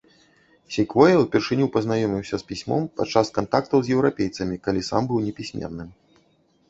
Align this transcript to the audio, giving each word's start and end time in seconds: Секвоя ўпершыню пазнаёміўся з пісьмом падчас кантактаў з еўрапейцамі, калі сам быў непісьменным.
Секвоя 0.75 1.15
ўпершыню 1.23 1.67
пазнаёміўся 1.75 2.35
з 2.43 2.49
пісьмом 2.51 2.81
падчас 3.01 3.27
кантактаў 3.37 3.77
з 3.89 3.97
еўрапейцамі, 3.99 4.55
калі 4.69 4.81
сам 4.93 5.03
быў 5.13 5.19
непісьменным. 5.31 5.89